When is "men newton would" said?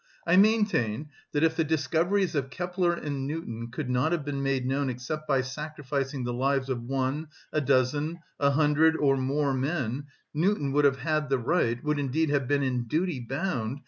9.53-10.85